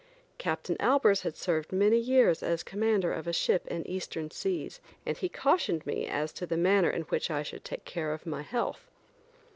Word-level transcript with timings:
Captain 0.39 0.75
Albers 0.77 1.21
had 1.21 1.35
served 1.35 1.71
many 1.71 1.99
years 1.99 2.41
as 2.41 2.63
commander 2.63 3.13
of 3.13 3.27
a 3.27 3.31
ship 3.33 3.67
in 3.67 3.85
Eastern 3.87 4.31
seas, 4.31 4.79
and 5.05 5.17
he 5.19 5.29
cautioned 5.29 5.85
me 5.85 6.07
as 6.07 6.33
to 6.33 6.47
the 6.47 6.57
manner 6.57 6.89
in 6.89 7.03
which 7.03 7.29
I 7.29 7.43
should 7.43 7.63
take 7.63 7.85
care 7.85 8.11
of 8.11 8.25
my 8.25 8.41
health. 8.41 8.89